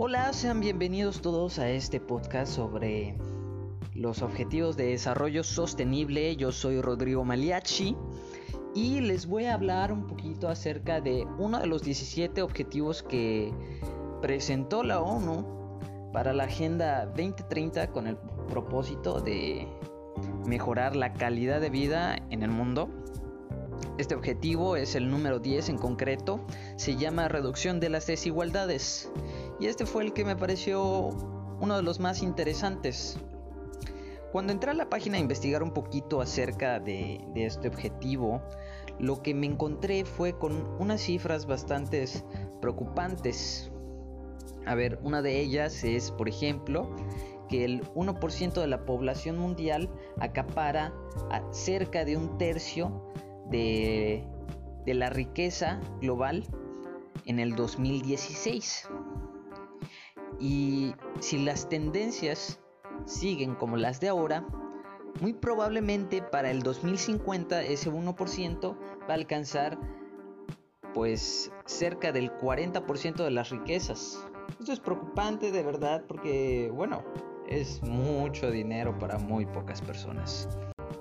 [0.00, 3.16] Hola, sean bienvenidos todos a este podcast sobre
[3.94, 6.36] los objetivos de desarrollo sostenible.
[6.36, 7.96] Yo soy Rodrigo Maliachi
[8.76, 13.52] y les voy a hablar un poquito acerca de uno de los 17 objetivos que
[14.22, 15.80] presentó la ONU
[16.12, 19.66] para la Agenda 2030 con el propósito de
[20.46, 22.88] mejorar la calidad de vida en el mundo.
[23.98, 26.40] Este objetivo es el número 10 en concreto,
[26.76, 29.10] se llama reducción de las desigualdades
[29.60, 31.10] y este fue el que me pareció
[31.60, 33.18] uno de los más interesantes.
[34.32, 38.42] Cuando entré a la página a investigar un poquito acerca de, este objetivo,
[38.98, 42.04] lo que me encontré fue con unas cifras bastante
[42.60, 43.70] preocupantes.
[44.66, 46.94] A ver, una de ellas es, por ejemplo,
[47.48, 49.88] que el 1% de la población mundial
[50.20, 50.92] acapara
[51.50, 53.02] cerca de un tercio
[53.50, 54.24] de,
[54.84, 56.44] de la riqueza global
[57.26, 58.88] en el 2016.
[60.40, 62.60] Y si las tendencias
[63.04, 64.46] siguen como las de ahora,
[65.20, 69.78] muy probablemente para el 2050 ese 1% va a alcanzar
[70.94, 74.24] pues cerca del 40% de las riquezas.
[74.58, 77.04] Esto es preocupante de verdad porque bueno,
[77.48, 80.48] es mucho dinero para muy pocas personas.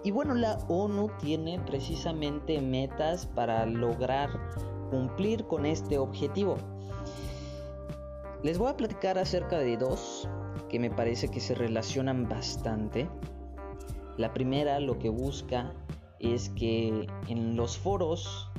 [0.08, 4.30] Y bueno, la ONU tiene precisamente metas para lograr
[4.90, 6.56] cumplir con este objetivo.
[8.42, 10.30] Les voy a platicar acerca de dos
[10.70, 13.10] que me parece que se relacionan bastante.
[14.16, 15.74] La primera lo que busca
[16.20, 18.50] es que en los foros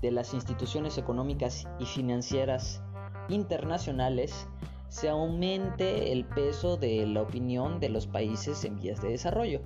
[0.00, 2.82] de las instituciones económicas y financieras
[3.28, 4.48] internacionales
[4.88, 9.60] se aumente el peso de la opinión de los países en vías de desarrollo.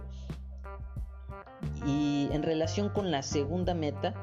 [1.87, 4.15] Y en relación con la segunda meta,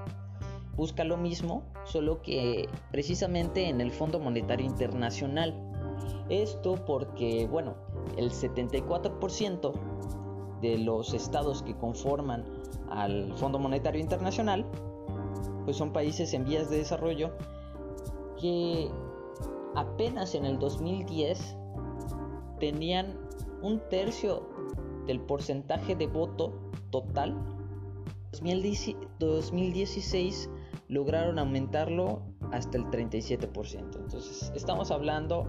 [0.75, 5.53] busca lo mismo, solo que precisamente en el Fondo Monetario Internacional.
[6.29, 7.75] Esto porque, bueno,
[8.17, 9.73] el 74%
[10.61, 12.45] de los estados que conforman
[12.89, 14.65] al Fondo Monetario Internacional,
[15.65, 17.31] pues son países en vías de desarrollo
[18.39, 18.89] que
[19.75, 21.57] apenas en el 2010
[22.59, 23.19] tenían
[23.61, 24.49] un tercio
[25.05, 26.53] del porcentaje de voto
[26.89, 27.37] total.
[28.31, 30.49] 2016
[30.87, 33.95] lograron aumentarlo hasta el 37%.
[33.95, 35.47] Entonces estamos hablando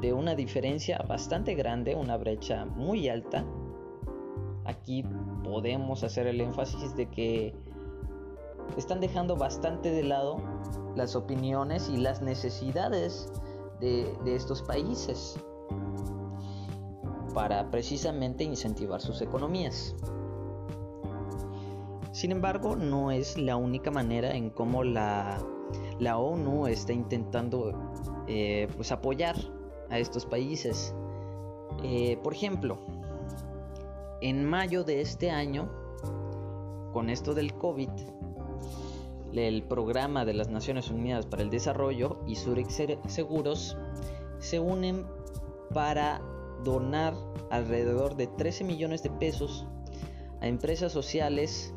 [0.00, 3.44] de una diferencia bastante grande, una brecha muy alta.
[4.64, 5.04] Aquí
[5.44, 7.54] podemos hacer el énfasis de que
[8.76, 10.38] están dejando bastante de lado
[10.96, 13.32] las opiniones y las necesidades
[13.80, 15.38] de, de estos países
[17.34, 19.94] para precisamente incentivar sus economías.
[22.12, 25.38] Sin embargo, no es la única manera en cómo la,
[26.00, 27.72] ONU está intentando
[28.26, 29.36] eh, pues apoyar
[29.90, 30.94] a estos países.
[31.84, 32.78] Eh, por ejemplo,
[34.20, 35.70] en mayo de este año,
[36.92, 37.90] con esto del COVID,
[39.32, 43.76] el programa de las Naciones Unidas para el Desarrollo y Zurich Seguros
[44.40, 45.06] se unen
[45.72, 46.20] para
[46.64, 47.14] donar
[47.50, 49.66] alrededor de 13 millones de pesos
[50.40, 51.74] a empresas sociales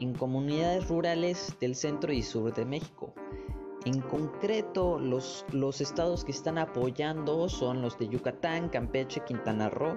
[0.00, 3.14] en comunidades rurales del centro y sur de México.
[3.84, 9.96] En concreto, los, los estados que están apoyando son los de Yucatán, Campeche, Quintana Roo,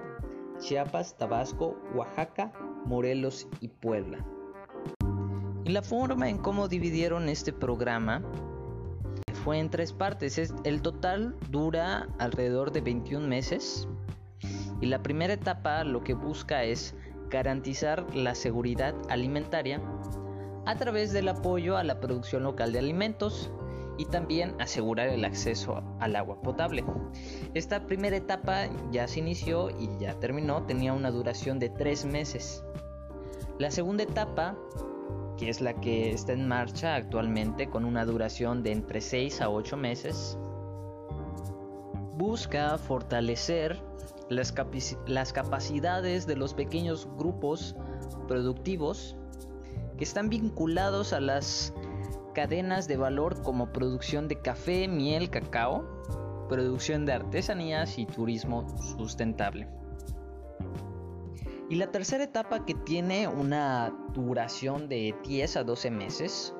[0.60, 2.52] Chiapas, Tabasco, Oaxaca,
[2.84, 4.24] Morelos y Puebla.
[5.64, 8.22] Y la forma en cómo dividieron este programa
[9.44, 10.52] fue en tres partes.
[10.64, 13.88] El total dura alrededor de 21 meses.
[14.80, 16.94] Y la primera etapa lo que busca es
[17.28, 19.80] garantizar la seguridad alimentaria
[20.66, 23.50] a través del apoyo a la producción local de alimentos
[23.98, 26.84] y también asegurar el acceso al agua potable.
[27.54, 32.64] Esta primera etapa ya se inició y ya terminó, tenía una duración de tres meses.
[33.58, 34.56] La segunda etapa,
[35.36, 39.50] que es la que está en marcha actualmente con una duración de entre 6 a
[39.50, 40.38] 8 meses,
[42.16, 43.89] busca fortalecer
[44.30, 44.52] las,
[45.32, 47.74] capacidades de los pequeños grupos
[48.28, 49.16] productivos
[49.98, 51.74] que están vinculados a las
[52.32, 55.84] cadenas de valor como producción de café, miel, cacao,
[56.48, 58.66] producción de artesanías y turismo
[58.96, 59.68] sustentable.
[61.68, 66.54] Y la tercera etapa que tiene una duración de 10 a 12 meses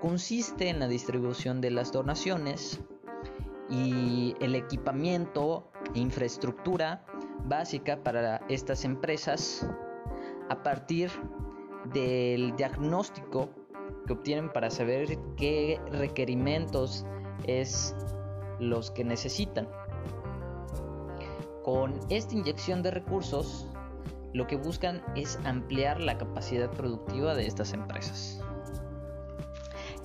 [0.00, 2.80] consiste en la distribución de las donaciones
[3.70, 7.04] y el equipamiento infraestructura
[7.44, 9.66] básica para estas empresas
[10.50, 11.10] a partir
[11.92, 13.48] del diagnóstico
[14.06, 17.06] que obtienen para saber qué requerimientos
[17.46, 17.94] es
[18.58, 19.68] los que necesitan.
[21.62, 23.66] Con esta inyección de recursos,
[24.34, 28.43] lo que buscan es ampliar la capacidad productiva de estas empresas.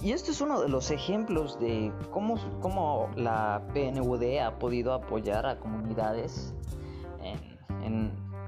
[0.02, 5.46] Y este es uno de los ejemplos de cómo, cómo la PNUD ha podido apoyar
[5.46, 6.54] a comunidades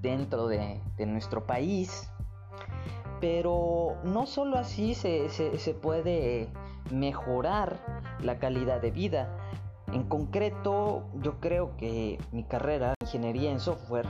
[0.02, 2.10] dentro de, nuestro país.
[3.20, 6.50] Pero no solo así se, se puede
[6.90, 7.80] mejorar
[8.22, 9.38] la calidad de vida.
[9.92, 14.08] En concreto, yo creo que mi carrera, ingeniería en software,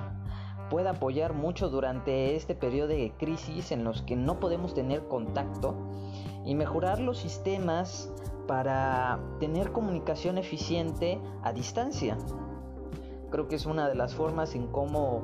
[0.69, 5.75] puede apoyar mucho durante este periodo de crisis en los que no podemos tener contacto
[6.45, 8.11] y mejorar los sistemas
[8.47, 12.17] para tener comunicación eficiente a distancia.
[13.29, 15.23] Creo que es una de las formas en cómo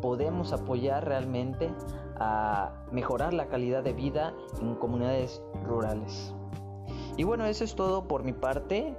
[0.00, 1.70] podemos apoyar realmente
[2.20, 6.34] a mejorar la calidad de vida en comunidades rurales.
[7.16, 8.96] Y bueno, eso es todo por mi parte.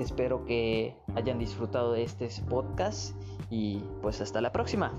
[0.00, 3.14] Espero que hayan disfrutado de este podcast
[3.50, 4.92] y pues hasta la próxima.